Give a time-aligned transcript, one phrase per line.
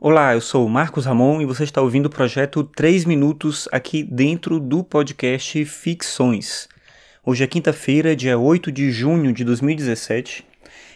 [0.00, 4.02] Olá, eu sou o Marcos Ramon e você está ouvindo o projeto 3 Minutos aqui
[4.02, 6.68] dentro do podcast Ficções.
[7.24, 10.44] Hoje é quinta-feira, dia 8 de junho de 2017,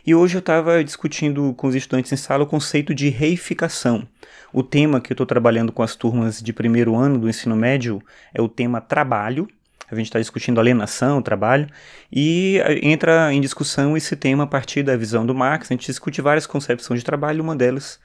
[0.04, 4.08] e hoje eu estava discutindo com os estudantes em sala o conceito de reificação.
[4.52, 8.02] O tema que eu estou trabalhando com as turmas de primeiro ano do ensino médio
[8.34, 9.46] é o tema trabalho.
[9.88, 11.68] A gente está discutindo alienação, trabalho,
[12.12, 15.70] e entra em discussão esse tema a partir da visão do Marx.
[15.70, 18.00] A gente discute várias concepções de trabalho, uma delas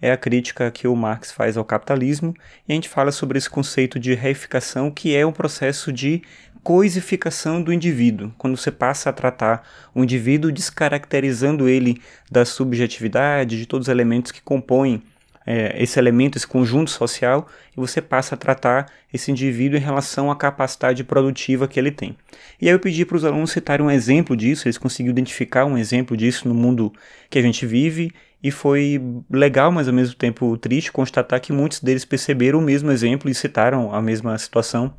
[0.00, 2.34] é a crítica que o Marx faz ao capitalismo,
[2.68, 6.22] e a gente fala sobre esse conceito de reificação, que é um processo de
[6.62, 9.62] coisificação do indivíduo, quando você passa a tratar
[9.94, 15.00] o indivíduo descaracterizando ele da subjetividade, de todos os elementos que compõem
[15.46, 20.28] é, esse elemento, esse conjunto social, e você passa a tratar esse indivíduo em relação
[20.28, 22.16] à capacidade produtiva que ele tem.
[22.60, 25.78] E aí eu pedi para os alunos citarem um exemplo disso, eles conseguiram identificar um
[25.78, 26.92] exemplo disso no mundo
[27.30, 28.12] que a gente vive,
[28.46, 32.92] e foi legal, mas ao mesmo tempo triste, constatar que muitos deles perceberam o mesmo
[32.92, 34.94] exemplo e citaram a mesma situação,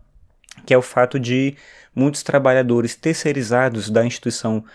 [0.66, 1.55] que é o fato de
[1.95, 4.66] muitos trabalhadores terceirizados da instituição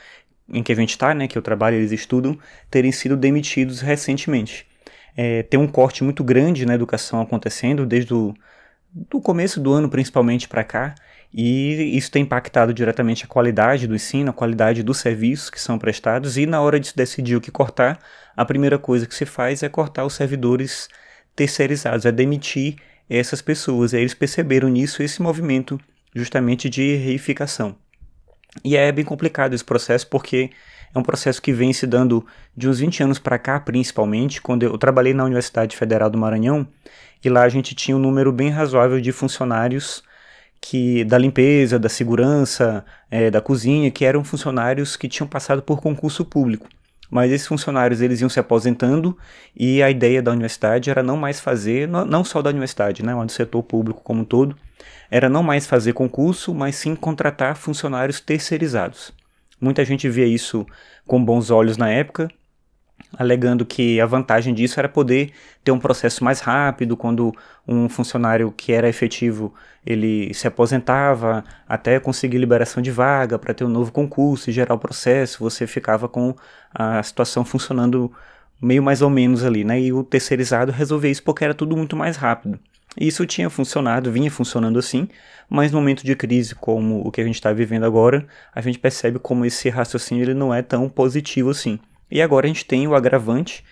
[0.48, 2.38] em que a gente está, né, que eu trabalho, eles estudam,
[2.70, 4.66] terem sido demitidos recentemente.
[5.14, 8.32] É, tem um corte muito grande na educação acontecendo desde o
[8.94, 10.94] do começo do ano principalmente para cá
[11.32, 15.78] e isso tem impactado diretamente a qualidade do ensino, a qualidade dos serviços que são
[15.78, 17.98] prestados e na hora de decidir o que cortar,
[18.36, 20.88] a primeira coisa que se faz é cortar os servidores
[21.34, 22.76] terceirizados, é demitir
[23.08, 23.92] essas pessoas.
[23.92, 25.80] E eles perceberam nisso esse movimento
[26.14, 27.76] justamente de reificação.
[28.62, 30.50] E é bem complicado esse processo porque
[30.94, 32.24] é um processo que vem se dando
[32.56, 36.66] de uns 20 anos para cá, principalmente, quando eu trabalhei na Universidade Federal do Maranhão,
[37.24, 40.02] e lá a gente tinha um número bem razoável de funcionários
[40.60, 45.80] que da limpeza, da segurança, é, da cozinha, que eram funcionários que tinham passado por
[45.80, 46.68] concurso público.
[47.10, 49.18] Mas esses funcionários eles iam se aposentando
[49.54, 53.26] e a ideia da universidade era não mais fazer, não só da universidade, né, mas
[53.26, 54.56] do setor público como um todo,
[55.10, 59.12] era não mais fazer concurso, mas sim contratar funcionários terceirizados.
[59.62, 60.67] Muita gente via isso
[61.06, 62.28] com bons olhos na época,
[63.17, 65.31] alegando que a vantagem disso era poder
[65.62, 67.33] ter um processo mais rápido, quando
[67.67, 69.55] um funcionário que era efetivo
[69.87, 74.75] ele se aposentava, até conseguir liberação de vaga para ter um novo concurso e gerar
[74.75, 76.34] o processo, você ficava com
[76.75, 78.12] a situação funcionando
[78.61, 79.81] meio mais ou menos ali, né?
[79.81, 82.59] E o terceirizado resolvia isso porque era tudo muito mais rápido.
[82.98, 85.08] Isso tinha funcionado, vinha funcionando assim,
[85.48, 88.78] mas no momento de crise como o que a gente está vivendo agora, a gente
[88.78, 91.78] percebe como esse raciocínio ele não é tão positivo assim.
[92.10, 93.64] E agora a gente tem o agravante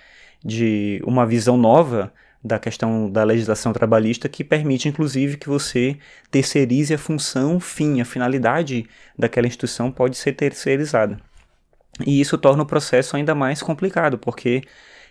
[0.42, 5.98] de uma visão nova da questão da legislação trabalhista que permite, inclusive, que você
[6.30, 8.86] terceirize a função fim, a finalidade
[9.19, 11.20] daquela instituição pode ser terceirizada.
[12.06, 14.62] E isso torna o processo ainda mais complicado, porque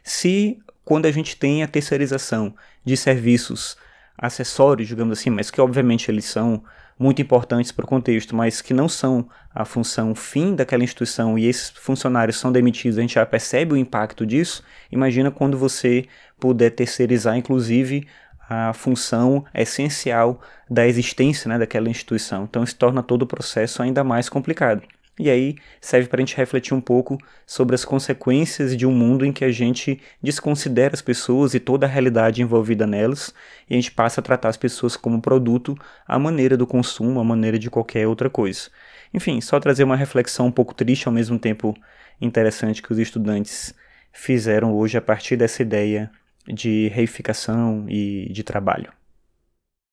[0.04, 3.78] se quando a gente tem a terceirização de serviços
[4.20, 6.64] acessórios, digamos assim, mas que obviamente eles são
[6.98, 11.46] muito importantes para o contexto, mas que não são a função fim daquela instituição e
[11.46, 14.62] esses funcionários são demitidos, a gente já percebe o impacto disso.
[14.92, 16.06] Imagina quando você
[16.38, 18.06] puder terceirizar, inclusive,
[18.50, 22.44] a função essencial da existência né, daquela instituição.
[22.44, 24.82] Então, isso torna todo o processo ainda mais complicado.
[25.20, 29.26] E aí serve para a gente refletir um pouco sobre as consequências de um mundo
[29.26, 33.34] em que a gente desconsidera as pessoas e toda a realidade envolvida nelas,
[33.70, 37.24] e a gente passa a tratar as pessoas como produto à maneira do consumo, à
[37.24, 38.70] maneira de qualquer outra coisa.
[39.14, 41.76] Enfim, só trazer uma reflexão um pouco triste ao mesmo tempo
[42.22, 43.76] interessante que os estudantes
[44.14, 46.10] fizeram hoje a partir dessa ideia
[46.48, 48.99] de reificação e de trabalho.